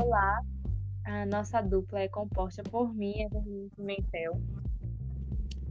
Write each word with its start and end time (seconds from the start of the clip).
Olá, 0.00 0.40
a 1.04 1.26
nossa 1.26 1.60
dupla 1.60 2.00
é 2.00 2.08
composta 2.08 2.62
por 2.62 2.94
mim, 2.94 3.20
Evelyn 3.20 3.68
Pimentel. 3.70 4.40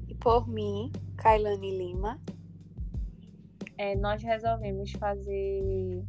E 0.07 0.15
por 0.15 0.47
mim, 0.49 0.91
Kailane 1.15 1.77
Lima. 1.77 2.19
É, 3.77 3.95
nós 3.95 4.21
resolvemos 4.21 4.91
fazer 4.93 6.03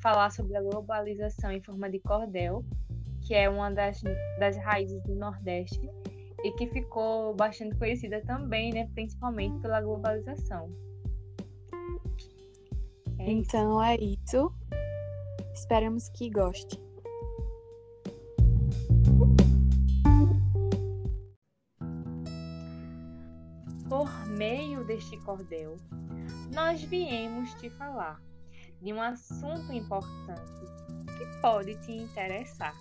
falar 0.00 0.30
sobre 0.30 0.56
a 0.56 0.62
globalização 0.62 1.52
em 1.52 1.62
forma 1.62 1.88
de 1.88 2.00
cordel, 2.00 2.64
que 3.20 3.34
é 3.34 3.48
uma 3.48 3.70
das, 3.70 4.02
das 4.38 4.56
raízes 4.56 5.00
do 5.04 5.14
Nordeste 5.14 5.80
e 6.42 6.52
que 6.52 6.66
ficou 6.68 7.34
bastante 7.36 7.76
conhecida 7.76 8.20
também, 8.22 8.72
né, 8.72 8.88
principalmente 8.94 9.60
pela 9.60 9.80
globalização. 9.80 10.72
É 13.20 13.30
então 13.30 13.82
é 13.82 13.96
isso. 13.96 14.52
Esperamos 15.54 16.08
que 16.08 16.30
goste. 16.30 16.87
Por 23.88 24.26
meio 24.26 24.84
deste 24.84 25.16
cordel, 25.18 25.76
nós 26.52 26.82
viemos 26.82 27.54
te 27.54 27.70
falar 27.70 28.20
de 28.82 28.92
um 28.92 29.00
assunto 29.00 29.72
importante 29.72 30.60
que 31.16 31.40
pode 31.40 31.74
te 31.76 31.92
interessar. 31.92 32.74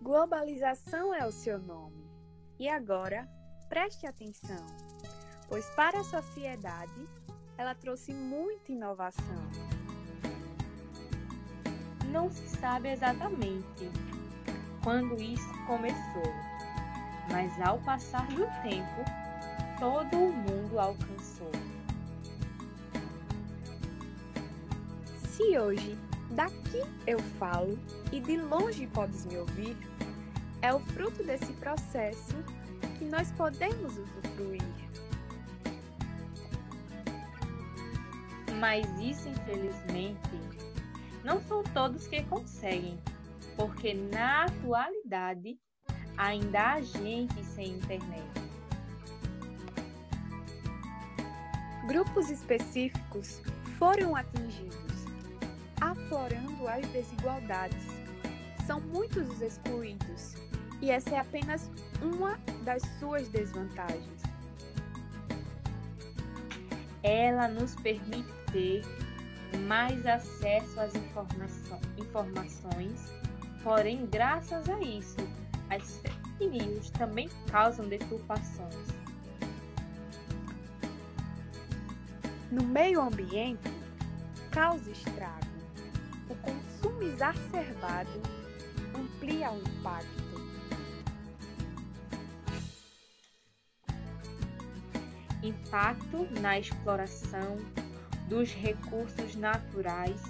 Globalização 0.00 1.12
é 1.14 1.26
o 1.26 1.30
seu 1.30 1.58
nome. 1.58 2.08
E 2.58 2.68
agora, 2.68 3.28
preste 3.68 4.06
atenção, 4.06 4.66
pois 5.46 5.66
para 5.70 6.00
a 6.00 6.04
sociedade 6.04 7.04
ela 7.58 7.74
trouxe 7.74 8.14
muita 8.14 8.72
inovação. 8.72 9.50
Não 12.10 12.30
se 12.30 12.48
sabe 12.48 12.90
exatamente 12.90 13.90
quando 14.82 15.20
isso 15.20 15.48
começou, 15.66 16.49
mas 17.30 17.60
ao 17.60 17.78
passar 17.80 18.26
do 18.28 18.46
tempo, 18.62 19.04
todo 19.78 20.16
o 20.16 20.32
mundo 20.32 20.78
alcançou. 20.78 21.50
Se 25.14 25.58
hoje 25.58 25.98
daqui 26.32 26.82
eu 27.06 27.18
falo 27.38 27.78
e 28.12 28.20
de 28.20 28.36
longe 28.36 28.86
podes 28.88 29.24
me 29.26 29.38
ouvir, 29.38 29.76
é 30.62 30.72
o 30.74 30.80
fruto 30.80 31.22
desse 31.24 31.52
processo 31.54 32.36
que 32.98 33.04
nós 33.04 33.32
podemos 33.32 33.96
usufruir. 33.96 34.62
Mas 38.58 38.86
isso, 39.00 39.26
infelizmente, 39.28 40.18
não 41.24 41.40
são 41.40 41.62
todos 41.62 42.06
que 42.06 42.22
conseguem, 42.24 42.98
porque 43.56 43.94
na 43.94 44.44
atualidade 44.44 45.58
ainda 46.20 46.72
há 46.72 46.80
gente 46.82 47.42
sem 47.42 47.70
internet. 47.70 48.28
Grupos 51.86 52.28
específicos 52.28 53.40
foram 53.78 54.14
atingidos, 54.14 55.06
aflorando 55.80 56.68
as 56.68 56.86
desigualdades. 56.88 57.86
São 58.66 58.82
muitos 58.82 59.30
os 59.30 59.40
excluídos, 59.40 60.34
e 60.82 60.90
essa 60.90 61.14
é 61.14 61.18
apenas 61.18 61.70
uma 62.02 62.38
das 62.64 62.82
suas 62.98 63.26
desvantagens. 63.30 64.22
Ela 67.02 67.48
nos 67.48 67.74
permite 67.76 68.30
ter 68.52 68.82
mais 69.66 70.04
acesso 70.06 70.78
às 70.78 70.92
informações, 71.96 73.10
porém, 73.64 74.04
graças 74.04 74.68
a 74.68 74.78
isso, 74.80 75.16
as 75.70 75.98
fake 75.98 76.46
news 76.46 76.90
também 76.90 77.28
causam 77.50 77.88
deturpações. 77.88 78.74
No 82.50 82.64
meio 82.64 83.00
ambiente, 83.00 83.70
causa 84.50 84.90
estrago. 84.90 85.46
O 86.28 86.34
consumo 86.36 87.02
exacerbado 87.02 88.20
amplia 88.94 89.52
o 89.52 89.58
impacto. 89.58 90.20
Impacto 95.42 96.28
na 96.40 96.58
exploração, 96.58 97.58
dos 98.28 98.52
recursos 98.52 99.34
naturais 99.34 100.20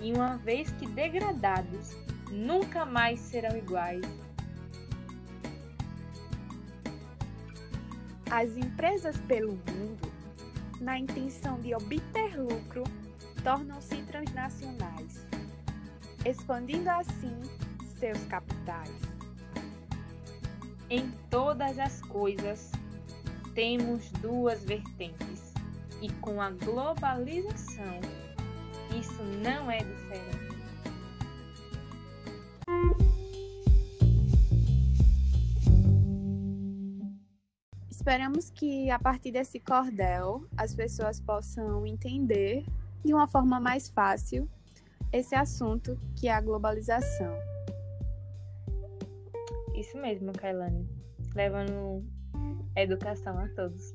e, 0.00 0.12
uma 0.12 0.36
vez 0.38 0.70
que 0.72 0.86
degradados, 0.86 1.90
nunca 2.30 2.84
mais 2.84 3.18
serão 3.20 3.56
iguais. 3.56 4.04
As 8.30 8.56
empresas 8.56 9.16
pelo 9.26 9.52
mundo, 9.52 10.12
na 10.80 10.96
intenção 10.96 11.58
de 11.58 11.74
obter 11.74 12.40
lucro, 12.40 12.84
tornam-se 13.42 13.96
transnacionais, 14.02 15.26
expandindo 16.24 16.88
assim 16.90 17.36
seus 17.98 18.22
capitais. 18.26 18.94
Em 20.88 21.10
todas 21.28 21.76
as 21.78 22.00
coisas, 22.02 22.70
temos 23.52 24.08
duas 24.22 24.62
vertentes 24.62 25.52
e 26.00 26.08
com 26.20 26.40
a 26.40 26.50
globalização, 26.50 28.00
isso 28.96 29.22
não 29.42 29.68
é 29.68 29.78
diferente. 29.78 30.59
Esperamos 38.10 38.50
que 38.50 38.90
a 38.90 38.98
partir 38.98 39.30
desse 39.30 39.60
cordel 39.60 40.44
as 40.56 40.74
pessoas 40.74 41.20
possam 41.20 41.86
entender 41.86 42.64
de 43.04 43.14
uma 43.14 43.28
forma 43.28 43.60
mais 43.60 43.88
fácil 43.88 44.50
esse 45.12 45.36
assunto 45.36 45.96
que 46.16 46.26
é 46.26 46.32
a 46.32 46.40
globalização. 46.40 47.32
Isso 49.76 49.96
mesmo, 49.96 50.32
Kailane. 50.32 50.88
Levando 51.36 52.04
educação 52.74 53.38
a 53.38 53.46
todos. 53.50 53.94